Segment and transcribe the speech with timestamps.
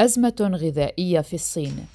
[0.00, 1.86] أزمة غذائية في الصين.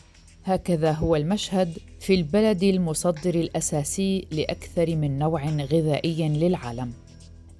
[0.43, 6.93] هكذا هو المشهد في البلد المصدر الأساسي لأكثر من نوع غذائي للعالم.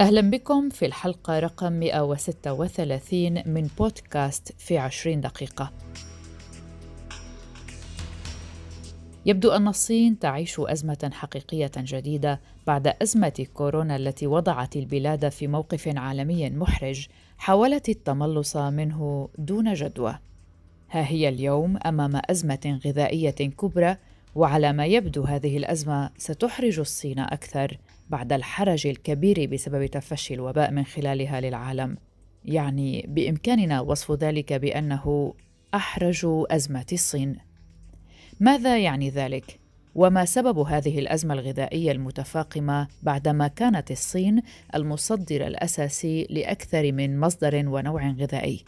[0.02, 5.72] أهلا بكم في الحلقة رقم 136 من بودكاست في 20 دقيقة.
[9.26, 15.88] يبدو أن الصين تعيش أزمة حقيقية جديدة بعد أزمة كورونا التي وضعت البلاد في موقف
[15.98, 17.08] عالمي محرج
[17.38, 20.20] حاولت التملص منه دون جدوى.
[20.96, 23.98] ها هي اليوم أمام أزمة غذائية كبرى
[24.36, 27.78] وعلى ما يبدو هذه الأزمة ستحرج الصين أكثر
[28.10, 31.98] بعد الحرج الكبير بسبب تفشي الوباء من خلالها للعالم.
[32.46, 35.34] يعني بإمكاننا وصف ذلك بأنه
[35.74, 37.38] أحرج أزمة الصين.
[38.40, 39.60] ماذا يعني ذلك؟
[39.96, 44.42] وما سبب هذه الأزمة الغذائية المتفاقمة بعدما كانت الصين
[44.76, 48.64] المصدر الأساسي لأكثر من مصدر ونوع غذائي؟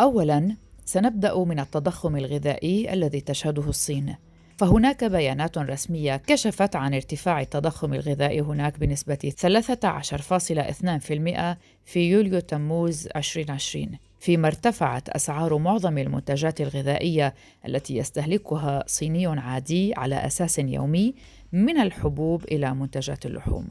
[0.00, 0.56] اولا
[0.90, 4.14] سنبدأ من التضخم الغذائي الذي تشهده الصين.
[4.58, 13.98] فهناك بيانات رسمية كشفت عن ارتفاع التضخم الغذائي هناك بنسبة 13.2% في يوليو تموز 2020
[14.20, 17.34] فيما ارتفعت أسعار معظم المنتجات الغذائية
[17.66, 21.14] التي يستهلكها صيني عادي على أساس يومي
[21.52, 23.68] من الحبوب إلى منتجات اللحوم.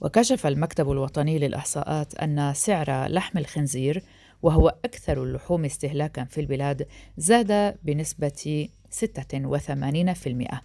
[0.00, 4.02] وكشف المكتب الوطني للإحصاءات أن سعر لحم الخنزير
[4.42, 8.68] وهو أكثر اللحوم استهلاكا في البلاد زاد بنسبة
[9.02, 10.56] 86%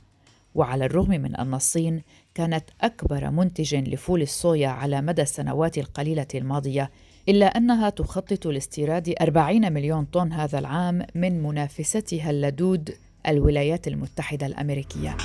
[0.56, 2.02] وعلى الرغم من أن الصين
[2.36, 6.92] كانت أكبر منتج لفول الصويا على مدى السنوات القليلة الماضية
[7.30, 12.96] إلا أنها تخطط لاستيراد 40 مليون طن هذا العام من منافستها اللدود
[13.28, 15.18] الولايات المتحدة الأمريكية.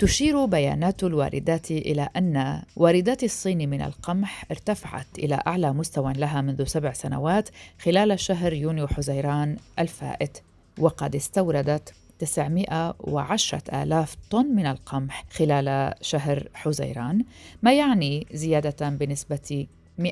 [0.00, 6.64] تشير بيانات الواردات إلى أن واردات الصين من القمح ارتفعت إلى أعلى مستوى لها منذ
[6.64, 7.48] سبع سنوات
[7.78, 10.38] خلال شهر يونيو حزيران الفائت
[10.78, 17.24] وقد استوردت 910 آلاف طن من القمح خلال شهر حزيران
[17.62, 19.66] ما يعني زيادة بنسبة
[20.00, 20.04] 197%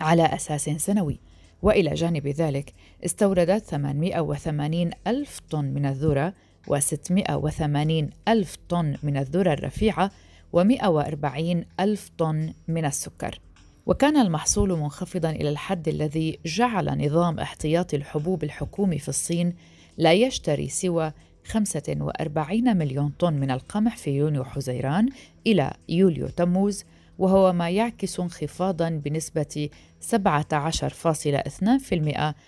[0.00, 1.18] على أساس سنوي.
[1.62, 2.72] وإلى جانب ذلك
[3.04, 6.34] استوردت 880 ألف طن من الذرة
[6.68, 10.10] و680 ألف طن من الذرة الرفيعة
[10.56, 13.40] و140 ألف طن من السكر
[13.86, 19.54] وكان المحصول منخفضا إلى الحد الذي جعل نظام احتياطي الحبوب الحكومي في الصين
[19.98, 21.12] لا يشتري سوى
[21.44, 25.08] 45 مليون طن من القمح في يونيو حزيران
[25.46, 26.84] إلى يوليو تموز
[27.18, 29.68] وهو ما يعكس انخفاضا بنسبة
[30.12, 30.14] 17.2%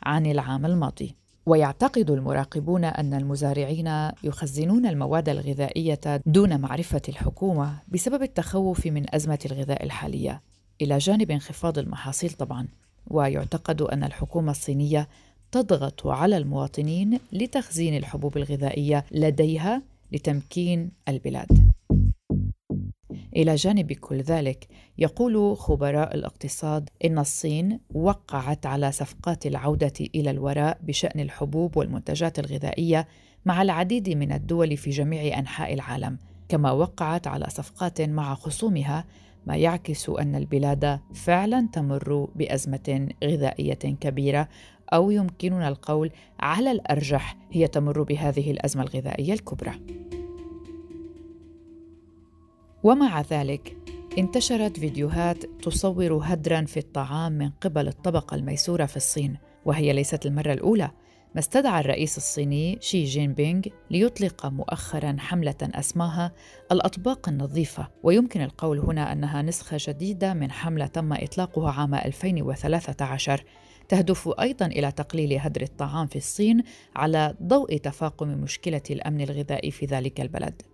[0.03, 1.22] عن العام الماضي.
[1.47, 9.85] ويعتقد المراقبون أن المزارعين يخزنون المواد الغذائية دون معرفة الحكومة بسبب التخوف من أزمة الغذاء
[9.85, 10.43] الحالية.
[10.83, 12.69] إلى جانب انخفاض المحاصيل طبعا.
[13.07, 15.09] ويعتقد أن الحكومة الصينية
[15.53, 19.83] تضغط على المواطنين لتخزين الحبوب الغذائية لديها
[20.13, 21.71] لتمكين البلاد.
[23.37, 30.79] إلى جانب كل ذلك يقول خبراء الاقتصاد إن الصين وقعت على صفقات العودة إلى الوراء
[30.83, 33.09] بشأن الحبوب والمنتجات الغذائية
[33.45, 39.05] مع العديد من الدول في جميع أنحاء العالم كما وقعت على صفقات مع خصومها
[39.47, 44.49] ما يعكس أن البلاد فعلا تمر بأزمة غذائية كبيرة
[44.93, 46.11] أو يمكننا القول
[46.41, 49.73] على الأرجح هي تمر بهذه الأزمة الغذائية الكبرى.
[52.83, 53.77] ومع ذلك
[54.19, 60.53] انتشرت فيديوهات تصور هدرا في الطعام من قبل الطبقة الميسورة في الصين وهي ليست المرة
[60.53, 60.91] الأولى.
[61.35, 66.33] ما استدعى الرئيس الصيني شي جين بينغ ليطلق مؤخرا حملة أسماها
[66.73, 67.89] الأطباق النظيفة.
[68.03, 73.45] ويمكن القول هنا أنها نسخة جديدة من حملة تم إطلاقها عام 2013
[73.89, 76.63] تهدف أيضا إلى تقليل هدر الطعام في الصين
[76.97, 80.72] على ضوء تفاقم مشكلة الأمن الغذائي في ذلك البلد.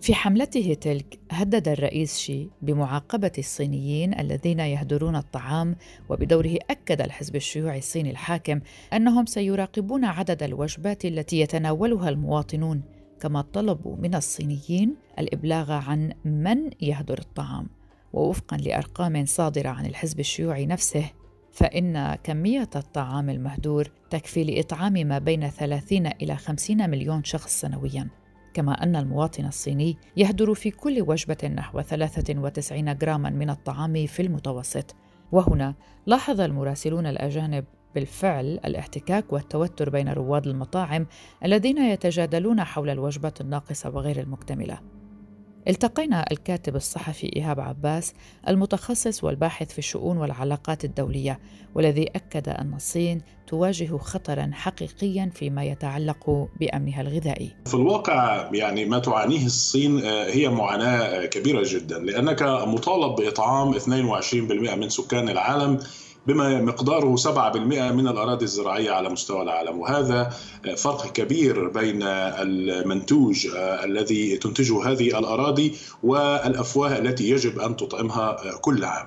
[0.00, 5.76] في حملته تلك هدد الرئيس شي بمعاقبة الصينيين الذين يهدرون الطعام
[6.08, 8.60] وبدوره أكد الحزب الشيوعي الصيني الحاكم
[8.92, 12.82] أنهم سيراقبون عدد الوجبات التي يتناولها المواطنون
[13.20, 17.68] كما طلبوا من الصينيين الإبلاغ عن من يهدر الطعام.
[18.12, 21.04] ووفقا لأرقام صادرة عن الحزب الشيوعي نفسه
[21.52, 28.19] فإن كمية الطعام المهدور تكفي لإطعام ما بين 30 إلى 50 مليون شخص سنوياً.
[28.54, 34.94] كما أن المواطن الصيني يهدر في كل وجبة نحو 93 جراما من الطعام في المتوسط.
[35.32, 35.74] وهنا
[36.06, 37.64] لاحظ المراسلون الأجانب
[37.94, 41.06] بالفعل الاحتكاك والتوتر بين رواد المطاعم
[41.44, 44.99] الذين يتجادلون حول الوجبات الناقصة وغير المكتملة.
[45.68, 48.14] التقينا الكاتب الصحفي إيهاب عباس
[48.48, 51.38] المتخصص والباحث في الشؤون والعلاقات الدولية
[51.74, 57.50] والذي أكد أن الصين تواجه خطرا حقيقيا فيما يتعلق بأمنها الغذائي.
[57.66, 64.74] في الواقع يعني ما تعانيه الصين آه، هي معاناة كبيرة جدا لأنك مطالب بإطعام 22%
[64.74, 65.78] من سكان العالم
[66.26, 67.56] بما مقداره 7%
[67.92, 69.80] من الأراضي الزراعية على مستوى العالم.
[69.80, 70.30] وهذا
[70.76, 79.06] فرق كبير بين المنتوج الذي تنتجه هذه الأراضي والأفواه التي يجب أن تطعمها كل عام.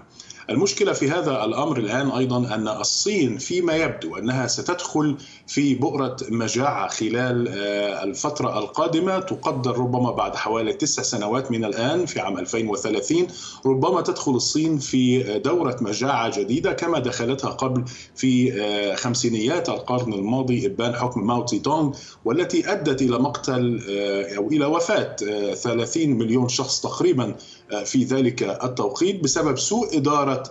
[0.49, 5.17] المشكلة في هذا الأمر الآن أيضا أن الصين فيما يبدو أنها ستدخل
[5.47, 12.05] في بؤرة مجاعة خلال آه، الفترة القادمة تقدر ربما بعد حوالي تسع سنوات من الآن
[12.05, 13.27] في عام 2030
[13.65, 17.83] ربما تدخل الصين في دورة مجاعة جديدة كما دخلتها قبل
[18.15, 24.37] في آه، خمسينيات القرن الماضي إبان حكم ماو تسي تونغ والتي أدت إلى مقتل آه،
[24.37, 25.15] أو إلى وفاة
[25.53, 27.35] 30 مليون شخص تقريبا
[27.85, 30.43] في ذلك التوقيت بسبب سوء إدارة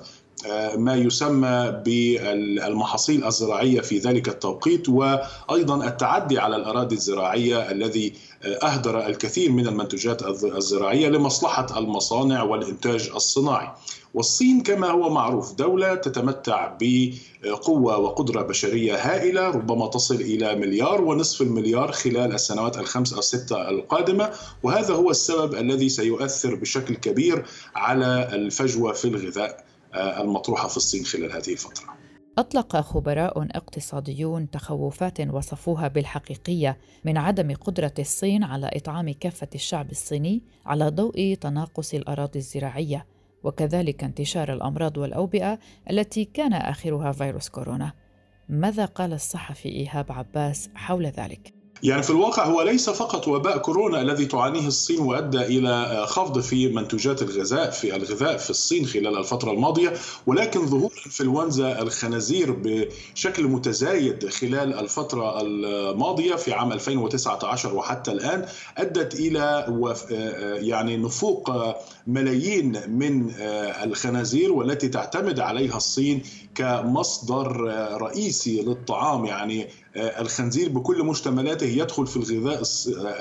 [0.50, 8.12] آه، ما يسمى بالمحاصيل الزراعية في ذلك التوقيت وأيضا التعدي على الأراضي الزراعية الذي
[8.42, 13.68] آه، أهدر الكثير من المنتوجات الزراعية لمصلحة المصانع والإنتاج الصناعي.
[14.14, 21.42] والصين كما هو معروف دولة تتمتع بقوة وقدرة بشرية هائلة ربما تصل إلى مليار ونصف
[21.42, 24.30] المليار خلال السنوات الخمس أو السته القادمة
[24.62, 31.32] وهذا هو السبب الذي سيؤثر بشكل كبير على الفجوة في الغذاء المطروحة في الصين خلال
[31.32, 32.01] هذه الفترة.
[32.38, 40.42] أطلق خبراء اقتصاديون تخوفات وصفوها بالحقيقية من عدم قدرة الصين على إطعام كافة الشعب الصيني
[40.66, 43.06] على ضوء تناقص الأراضي الزراعية
[43.42, 45.58] وكذلك انتشار الأمراض والأوبئة
[45.90, 47.92] التي كان آخرها فيروس كورونا.
[48.48, 54.00] ماذا قال الصحفي إيهاب عباس حول ذلك؟ يعني في الواقع هو ليس فقط وباء كورونا
[54.00, 59.50] الذي تعانيه الصين وأدى إلى خفض في منتوجات الغذاء في الغذاء في الصين خلال الفترة
[59.50, 59.92] الماضية
[60.26, 68.46] ولكن ظهور انفلونزا الخنازير بشكل متزايد خلال الفترة الماضية في عام 2019 وحتى الآن
[68.78, 69.66] أدت إلى
[70.60, 71.50] يعني نفوق
[72.06, 73.30] ملايين من
[73.84, 76.22] الخنازير والتي تعتمد عليها الصين
[76.54, 77.56] كمصدر
[78.00, 82.62] رئيسي للطعام يعني الخنزير بكل مشتملاته يدخل في الغذاء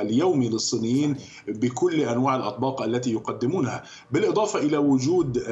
[0.01, 1.15] اليومي للصينيين
[1.47, 5.43] بكل أنواع الأطباق التي يقدمونها بالإضافة إلى وجود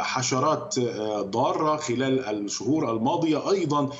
[0.00, 0.78] حشرات
[1.20, 3.90] ضارة خلال الشهور الماضية أيضا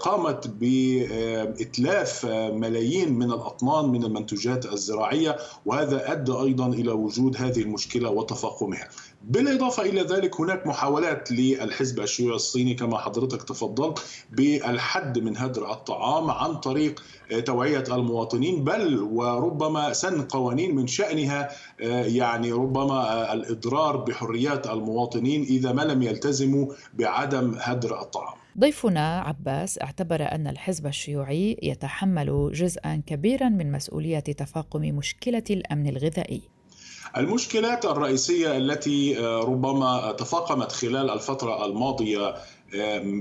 [0.00, 5.36] قامت باتلاف ملايين من الأطنان من المنتوجات الزراعية
[5.66, 8.88] وهذا أدى أيضا إلى وجود هذه المشكلة وتفاقمها.
[9.28, 13.98] بالإضافة إلى ذلك هناك محاولات للحزب الشيوعي الصيني كما حضرتك تفضلت
[14.32, 16.05] بالحد من هدر الطعام.
[16.06, 17.02] عن طريق
[17.44, 21.50] توعية المواطنين بل وربما سن قوانين من شأنها
[22.06, 28.34] يعني ربما الإضرار بحريات المواطنين إذا ما لم يلتزموا بعدم هدر الطعام.
[28.58, 36.56] ضيفنا عباس اعتبر أن الحزب الشيوعي يتحمل جزءا كبيرا من مسؤولية تفاقم مشكلة الأمن الغذائي.
[37.16, 42.36] المشكلات الرئيسية التي آه، ربما تفاقمت خلال الفترة الماضية آه،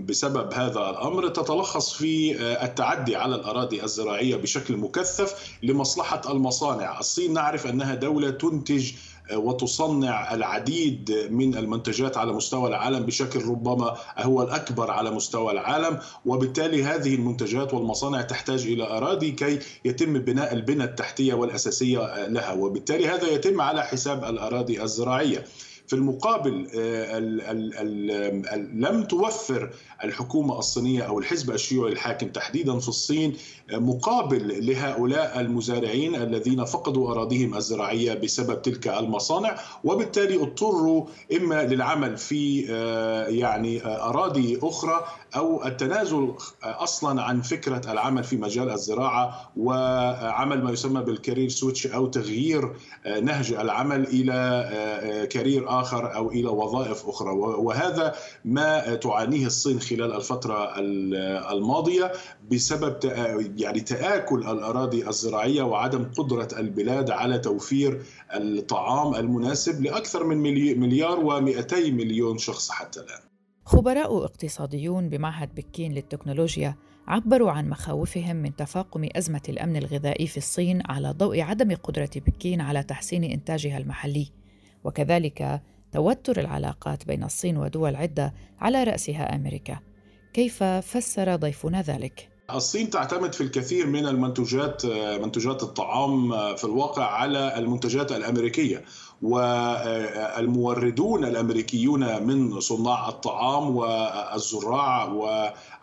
[0.06, 7.34] بسبب هذا الأمر تتلخص في آه، التعدي على الأراضي الزراعية بشكل مكثف لمصلحة المصانع، الصين
[7.34, 8.92] نعرف أنها دولة تنتج
[9.34, 16.84] وتصنع العديد من المنتجات على مستوى العالم بشكل ربما هو الأكبر على مستوى العالم وبالتالي
[16.84, 22.54] هذه المنتجات والمصانع تحتاج إلى أراضي كي يتم بناء البنى التحتية والأساسية لها.
[22.54, 25.46] وبالتالي هذا يتم على حساب الأراضي الزراعية.
[25.88, 27.20] في المقابل آه،
[28.74, 29.70] لم توفر
[30.04, 33.38] الحكومة الصينية أو الحزب الشيوعي الحاكم تحديدا في الصين
[33.72, 41.06] آه، مقابل لهؤلاء المزارعين الذين فقدوا أراضيهم الزراعية بسبب تلك المصانع وبالتالي اضطروا
[41.38, 46.34] إما للعمل في آه، يعني أراضي أخرى أو التنازل
[46.64, 52.74] أصلا عن فكرة العمل في مجال الزراعة وعمل ما يسمى بال career switch أو تغيير
[53.22, 57.30] نهج العمل إلى career آخر أو إلى وظائف أخرى.
[57.32, 60.80] وهذا ما تعانيه الصين خلال الفترة
[61.52, 62.12] الماضية
[62.52, 62.98] بسبب
[63.58, 68.02] يعني تآكل الأراضي الزراعية وعدم قدرة البلاد على توفير
[68.34, 70.38] الطعام المناسب لأكثر من
[70.80, 73.20] مليار و200 مليون شخص حتى الآن.
[73.66, 76.76] خبراء اقتصاديون بمعهد بكين للتكنولوجيا
[77.08, 82.62] عبروا عن مخاوفهم من تفاقم أزمة الأمن الغذائي في الصين على ضوء عدم قدرة بكين
[82.62, 84.32] على تحسين إنتاجها المحلي.
[84.84, 85.62] وكذلك
[85.96, 89.80] توتر العلاقات بين الصين ودول عدة على رأسها أمريكا.
[90.34, 94.86] كيف فسر ضيفنا ذلك؟ الصين تعتمد في الكثير من المنتوجات
[95.22, 98.84] منتوجات الطعام في الواقع على المنتجات الأمريكية.
[99.22, 105.04] والموردون الأمريكيون من صناع الطعام والزراع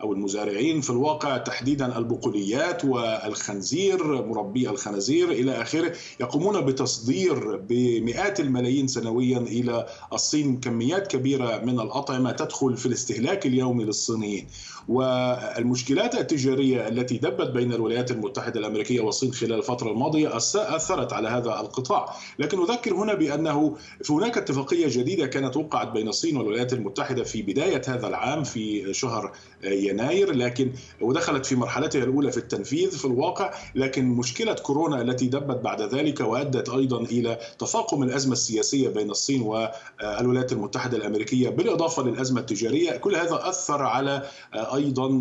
[0.01, 8.87] أو المزارعين في الواقع تحديدا البقوليات والخنزير مربي الخنازير إلى آخره يقومون بتصدير بمئات الملايين
[8.87, 14.47] سنويا إلى الصين كميات كبيرة من الأطعمة تدخل في الاستهلاك اليومي للصينيين.
[14.89, 21.59] والمشكلات التجارية التي دبت بين الولايات المتحدة الأمريكية والصين خلال الفترة الماضية أثرت على هذا
[21.59, 22.15] القطاع.
[22.39, 23.77] لكن أذكر هنا بأنه
[24.09, 29.31] هناك اتفاقية جديدة كانت وقعت بين الصين والولايات المتحدة في بداية هذا العام في شهر
[29.63, 35.63] يناير لكن ودخلت في مرحلتها الأولى في التنفيذ في الواقع لكن مشكلة كورونا التي دبت
[35.63, 42.41] بعد ذلك وأدت أيضا إلى تفاقم الأزمة السياسية بين الصين والولايات المتحدة الأمريكية بالإضافة للأزمة
[42.41, 42.97] التجارية.
[42.97, 45.19] كل هذا أثر على أيضا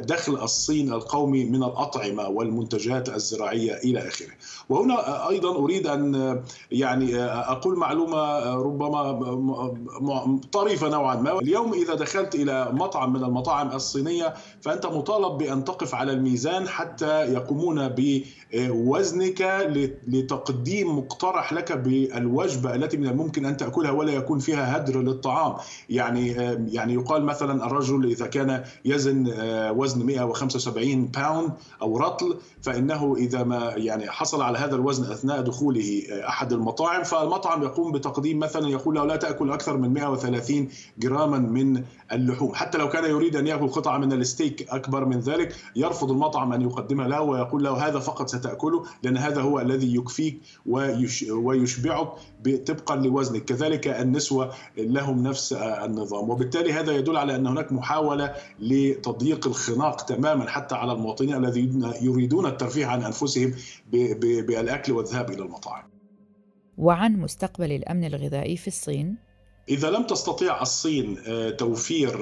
[0.00, 4.28] دخل الصين القومي من الأطعمة والمنتجات الزراعية إلى آخره.
[4.68, 11.38] وهنا أيضا أريد أن يعني أقول معلومة ربما طريفة نوعا ما.
[11.40, 17.32] اليوم إذا دخلت إلى مطعم من المطاعم الصينية فأنت مطالب بأن تقف على الميزان حتى
[17.32, 19.68] يقومون بوزنك
[20.08, 25.54] لتقديم مقترح لك بالوجبة التي من الممكن أن تأكلها ولا يكون فيها هدر للطعام.
[25.90, 26.28] يعني
[26.72, 29.32] يعني يقال مثلا الرجل إذا كان يزن
[29.76, 36.02] وزن 175 باوند أو رطل فإنه إذا ما يعني حصل على هذا الوزن أثناء دخوله
[36.28, 37.02] أحد المطاعم.
[37.02, 42.54] فالمطعم يقوم بتقديم مثلا يقول له لا تأكل أكثر من 130 جراما من اللحوم.
[42.54, 46.62] حتى لو كان يريد أن يأكل قطعة من الستيك أكبر من ذلك يرفض المطعم أن
[46.62, 50.40] يقدمها له ويقول له هذا فقط ستأكله لأن هذا هو الذي يكفيك
[51.30, 52.08] ويشبعك
[52.66, 53.44] طبقا لوزنك.
[53.44, 56.30] كذلك النسوة لهم نفس النظام.
[56.30, 62.46] وبالتالي هذا يدل على أن هناك محاولة لتضييق الخناق تماما حتى على المواطنين الذين يريدون
[62.46, 63.54] الترفيه عن أنفسهم
[64.48, 65.90] بالأكل والذهاب إلى المطاعم.
[66.78, 69.16] وعن مستقبل الأمن الغذائي في الصين
[69.68, 71.18] إذا لم تستطيع الصين
[71.56, 72.16] توفير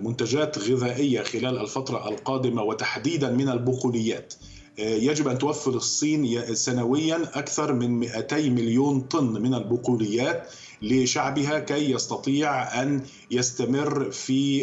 [0.00, 4.34] منتجات غذائية خلال الفترة القادمة وتحديدا من البقوليات
[4.78, 10.48] يجب أن توفر الصين سنويا أكثر من 200 مليون طن من البقوليات
[10.82, 14.58] لشعبها كي يستطيع أن يستمر في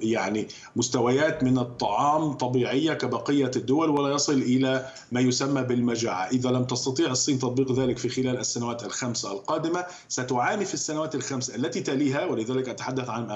[0.00, 6.64] يعني مستويات من الطعام طبيعية كبقية الدول ولا يصل إلى ما يسمى بالمجاعة، إذا لم
[6.64, 12.24] تستطيع الصين تطبيق ذلك في خلال السنوات الخمس القادمة ستعاني في السنوات الخمس التي تليها
[12.24, 13.30] ولذلك أتحدث عن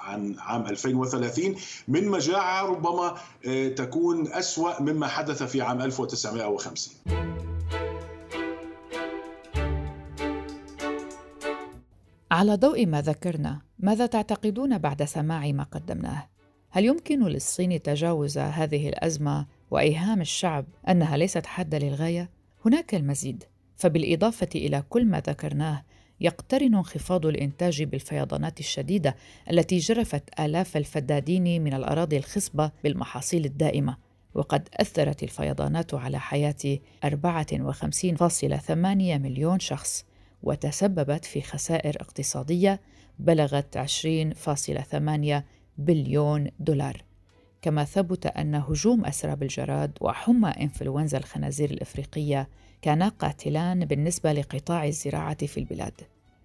[0.00, 1.54] عن عام 2030
[1.88, 3.14] من مجاعة ربما
[3.76, 6.94] تكون أسوأ مما حدث في عام 1950.
[12.30, 16.28] على ضوء ما ذكرنا ماذا تعتقدون بعد سماع ما قدمناه؟
[16.70, 22.30] هل يمكن للصين تجاوز هذه الأزمة وإيهام الشعب أنها ليست حادة للغاية؟
[22.66, 23.44] هناك المزيد
[23.76, 25.84] فبالإضافة إلى كل ما ذكرناه
[26.20, 29.16] يقترن انخفاض الإنتاج بالفيضانات الشديدة
[29.50, 33.96] التي جرفت آلاف الفدادين من الأراضي الخصبة بالمحاصيل الدائمة.
[34.34, 40.04] وقد أثرت الفيضانات على حياة 54.8 مليون شخص
[40.42, 42.80] وتسببت في خسائر اقتصادية
[43.18, 45.42] بلغت 20.8
[45.78, 47.04] بليون دولار.
[47.62, 52.48] كما ثبت أن هجوم أسراب الجراد وحمى إنفلونزا الخنازير الإفريقية
[52.82, 56.00] كانا قاتلان بالنسبة لقطاع الزراعة في البلاد.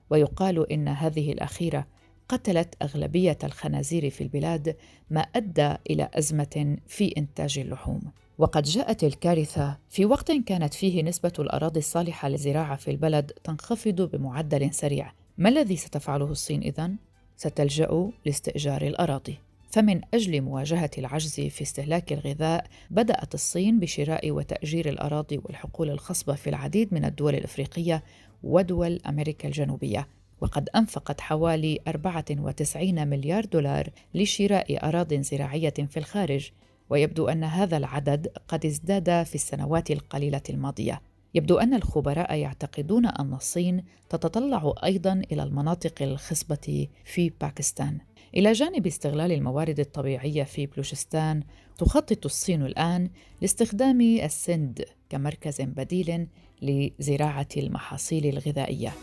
[0.10, 1.88] ويقال إن هذه الأخيرة
[2.30, 4.76] قتلت أغلبية الخنازير في البلاد
[5.10, 8.02] ما أدى إلى أزمة في إنتاج اللحوم.
[8.38, 14.74] وقد جاءت الكارثة في وقت كانت فيه نسبة الأراضي الصالحة للزراعة في البلد تنخفض بمعدل
[14.74, 15.12] سريع.
[15.38, 16.96] ما الذي ستفعله الصين إذن؟
[17.38, 19.38] ستلجأ لاستئجار الأراضي.
[19.70, 26.50] فمن أجل مواجهة العجز في استهلاك الغذاء بدأت الصين بشراء وتأجير الأراضي والحقول الخصبة في
[26.50, 28.04] العديد من الدول الإفريقية
[28.44, 30.08] ودول أمريكا الجنوبية.
[30.42, 36.52] وقد أنفقت حوالي 94 مليار دولار لشراء أراضٍ زراعية في الخارج
[36.90, 41.02] ويبدو أن هذا العدد قد ازداد في السنوات القليلة الماضية.
[41.36, 47.98] يبدو أن الخبراء يعتقدون أن الصين تتطلع أيضا إلى المناطق الخصبة في باكستان.
[48.36, 51.44] إلى جانب استغلال الموارد الطبيعية في بلوشستان
[51.78, 53.10] تخطط الصين الآن
[53.42, 56.28] لاستخدام السند كمركز بديل
[56.62, 58.94] لزراعة المحاصيل الغذائية.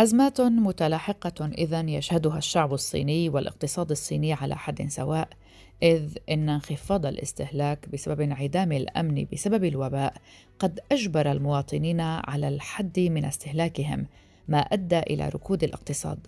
[0.00, 5.28] أزمات متلاحقة إذا يشهدها الشعب الصيني والاقتصاد الصيني على حد سواء
[5.82, 10.14] إذ إن انخفاض الاستهلاك بسبب انعدام الأمن بسبب الوباء
[10.58, 14.06] قد أجبر المواطنين على الحد من استهلاكهم
[14.48, 16.26] ما أدى إلى ركود الاقتصاد.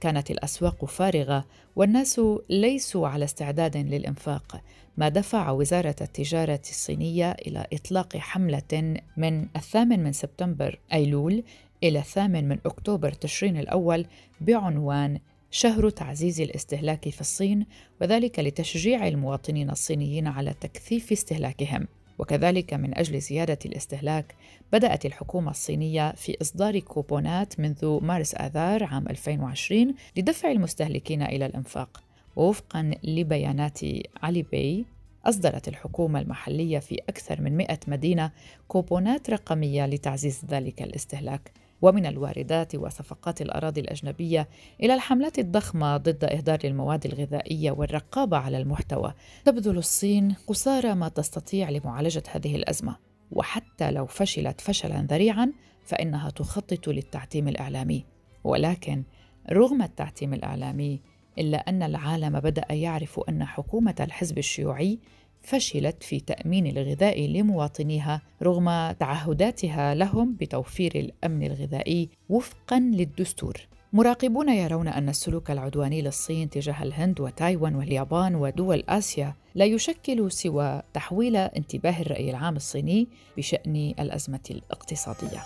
[0.00, 1.44] كانت الأسواق فارغة
[1.76, 4.60] والناس ليسوا على استعداد للإنفاق
[4.96, 11.42] ما دفع وزارة التجارة الصينية إلى إطلاق حملة من الثامن من سبتمبر أيلول
[11.84, 14.06] إلى الثامن من أكتوبر تشرين الأول
[14.40, 15.18] بعنوان
[15.50, 17.66] شهر تعزيز الاستهلاك في الصين
[18.00, 21.86] وذلك لتشجيع المواطنين الصينيين على تكثيف استهلاكهم.
[22.18, 24.34] وكذلك من أجل زيادة الاستهلاك
[24.72, 32.02] بدأت الحكومة الصينية في إصدار كوبونات منذ مارس آذار عام 2020 لدفع المستهلكين إلى الإنفاق.
[32.36, 33.80] ووفقا لبيانات
[34.22, 34.84] علي باي
[35.24, 38.30] أصدرت الحكومة المحلية في أكثر من 100 مدينة
[38.68, 41.63] كوبونات رقمية لتعزيز ذلك الاستهلاك.
[41.82, 44.48] ومن الواردات وصفقات الأراضي الأجنبية
[44.82, 49.14] إلى الحملات الضخمة ضد إهدار المواد الغذائية والرقابة على المحتوى.
[49.44, 52.96] تبذل الصين قصارى ما تستطيع لمعالجة هذه الأزمة.
[53.30, 55.52] وحتى لو فشلت فشلا ذريعا
[55.84, 58.04] فإنها تخطط للتعتيم الإعلامي.
[58.44, 59.04] ولكن
[59.52, 61.00] رغم التعتيم الإعلامي
[61.38, 64.98] إلا أن العالم بدأ يعرف أن حكومة الحزب الشيوعي
[65.44, 73.54] فشلت في تأمين الغذاء لمواطنيها رغم تعهداتها لهم بتوفير الأمن الغذائي وفقا للدستور.
[73.92, 80.82] مراقبون يرون أن السلوك العدواني للصين تجاه الهند وتايوان واليابان ودول آسيا لا يشكل سوى
[80.94, 85.42] تحويل انتباه الرأي العام الصيني بشأن الأزمة الاقتصادية.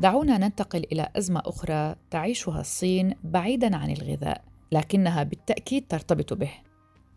[0.00, 6.50] دعونا ننتقل إلى أزمة أخرى تعيشها الصين بعيداً عن الغذاء لكنها بالتأكيد ترتبط به.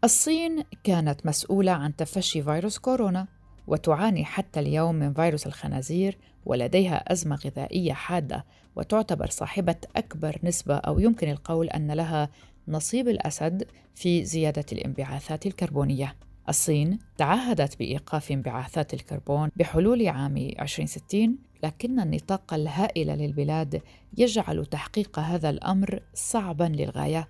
[0.03, 3.27] الصين كانت مسؤولة عن تفشي فيروس كورونا
[3.67, 10.99] وتعاني حتى اليوم من فيروس الخنازير ولديها أزمة غذائية حادة وتعتبر صاحبة أكبر نسبة أو
[10.99, 12.29] يمكن القول أن لها
[12.67, 16.15] نصيب الأسد في زيادة الانبعاثات الكربونية.
[16.49, 23.81] الصين تعهدت بإيقاف انبعاثات الكربون بحلول عام 2060 لكن النطاق الهائل للبلاد
[24.17, 27.27] يجعل تحقيق هذا الأمر صعبا للغاية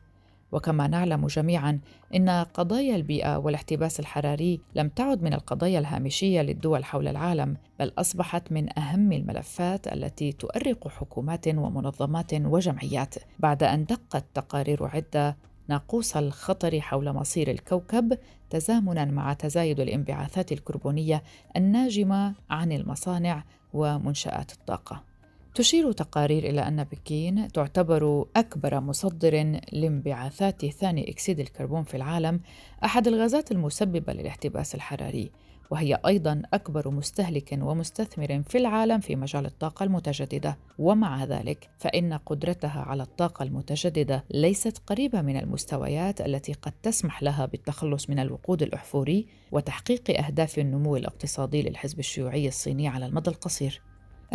[0.51, 1.79] وكما نعلم جميعا
[2.15, 8.51] إن قضايا البيئة والاحتباس الحراري لم تعد من القضايا الهامشية للدول حول العالم بل أصبحت
[8.51, 13.15] من أهم الملفات التي تؤرق حكومات ومنظمات وجمعيات.
[13.39, 18.17] بعد أن دقت تقارير عدة ناقوس الخطر حول مصير الكوكب
[18.49, 21.23] تزامنا مع تزايد الانبعاثات الكربونية
[21.57, 25.10] الناجمة عن المصانع ومنشآت الطاقة.
[25.55, 32.39] تشير تقارير إلى أن بكين تعتبر أكبر مصدر لانبعاثات ثاني أكسيد الكربون في العالم
[32.83, 35.31] أحد الغازات المسببة للاحتباس الحراري
[35.71, 40.57] وهي أيضا أكبر مستهلك ومستثمر في العالم في مجال الطاقة المتجددة.
[40.79, 47.45] ومع ذلك فإن قدرتها على الطاقة المتجددة ليست قريبة من المستويات التي قد تسمح لها
[47.45, 53.81] بالتخلص من الوقود الأحفوري وتحقيق أهداف النمو الاقتصادي للحزب الشيوعي الصيني على المدى القصير.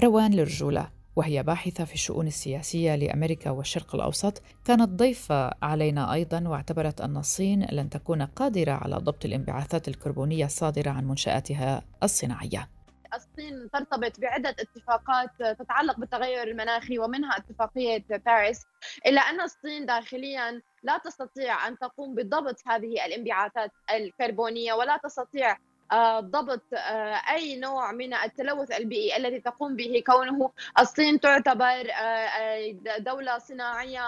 [0.05, 4.43] روان لرجولة وهي باحثة في الشؤون السياسية لأمريكا والشرق الأوسط.
[4.65, 10.91] كانت ضيفة علينا أيضا واعتبرت أن الصين لن تكون قادرة على ضبط الانبعاثات الكربونية الصادرة
[10.91, 12.69] عن منشآتها الصناعية.
[13.15, 18.63] الصين ترتبط بعدة اتفاقات تتعلق بالتغير المناخي ومنها اتفاقية باريس
[19.07, 25.57] إلا أن الصين داخليا لا تستطيع أن تقوم بضبط هذه الانبعاثات الكربونية ولا تستطيع
[26.21, 30.51] ضبط آه، أي نوع من التلوث البيئي الذي تقوم به كونه.
[30.79, 34.03] الصين تعتبر آه، دولة صناعية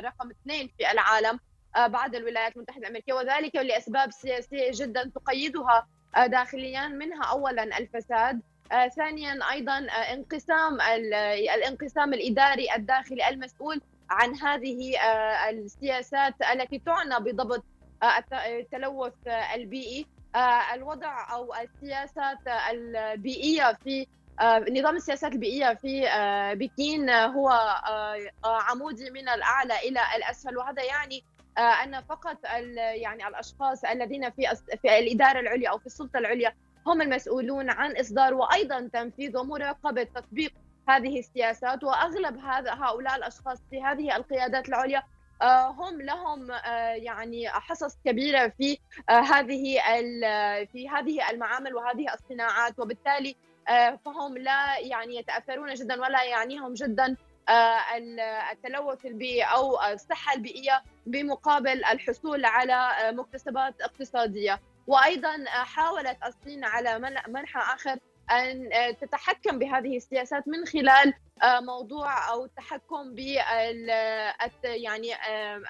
[0.00, 1.40] رقم اثنين في العالم
[1.76, 5.86] بعد الولايات المتحدة الأمريكية وذلك لأسباب سياسية جدا تقيدها
[6.26, 8.40] داخليا منها اولا الفساد
[8.96, 9.78] ثانيا أيضا
[10.12, 10.80] انقسام
[11.54, 14.92] الانقسام الإداري الداخلي المسؤول عن هذه
[15.50, 17.64] السياسات التي تعنى بضبط
[18.46, 19.12] التلوث
[19.54, 20.00] البيئي.
[20.00, 20.21] آه،
[20.74, 22.38] الوضع أو السياسات
[22.70, 24.06] البيئية في
[24.40, 27.50] آه، نظام السياسات البيئية في آه، بكين هو
[28.44, 30.56] عمودي من الأعلى إلى الأسفل.
[30.56, 31.24] وهذا يعني
[31.58, 32.36] أن فقط
[32.94, 34.42] يعني الأشخاص الذين في
[34.82, 36.54] في الإدارة العليا أو في السلطة العليا
[36.86, 40.52] هم المسؤولون عن إصدار وأيضا تنفيذ ومراقبة تطبيق
[40.88, 41.84] هذه السياسات.
[41.84, 45.04] وأغلب هذا هؤلاء الأشخاص في هذه القيادات العليا آه،
[45.50, 48.78] هم لهم آه، يعني حصص كبيرة في
[49.10, 49.78] آه، هذه
[50.72, 53.36] في هذه المعامل وهذه الصناعات وبالتالي
[54.04, 57.16] فهم لا يعني يتأثرون جدا ولا يعنيهم جدا
[58.52, 64.60] التلوث البيئي أو الصحة البيئية بمقابل الحصول على مكتسبات اقتصادية.
[64.86, 67.98] وأيضا حاولت الصين على منح آخر
[68.30, 73.18] أن تتحكم بهذه السياسات من خلال آه، موضوع أو التحكم ب
[74.64, 75.62] يعني آه،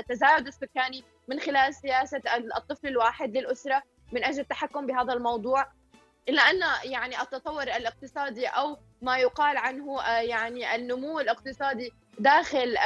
[0.00, 2.22] التزايد السكاني من خلال سياسة
[2.56, 5.66] الطفل الواحد للأسرة من أجل التحكم بهذا الموضوع.
[6.28, 12.76] إلا أن يعني التطور الاقتصادي أو ما يقال عنه يعني النمو الاقتصادي داخل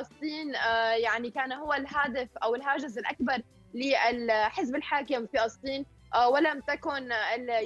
[0.00, 0.54] الصين
[0.96, 3.42] يعني كان هو الهدف أو الهاجس الأكبر
[3.74, 5.86] للحزب الحاكم في الصين
[6.32, 7.10] ولم تكن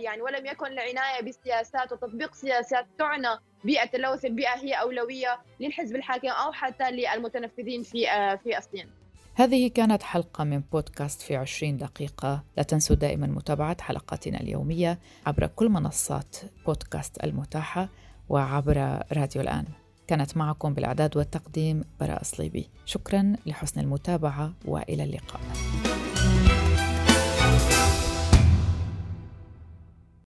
[0.03, 6.53] يعني ولم يكن العناية بسياسات وتطبيق سياسات تعنى بالتلوث البيئة هي أولوية للحزب الحاكم أو
[6.53, 8.07] حتى للمتنفذين في
[8.43, 8.91] في الصين.
[9.35, 12.45] هذه كانت حلقة من بودكاست في عشرين دقيقة.
[12.57, 17.89] لا تنسوا دائما متابعة حلقاتنا اليومية عبر كل منصات بودكاست المتاحة
[18.29, 18.77] وعبر
[19.13, 19.65] راديو الآن.
[20.07, 22.71] كانت معكم بالإعداد والتقديم براء صليبي.
[22.85, 25.41] شكرا لحسن المتابعة وإلى اللقاء.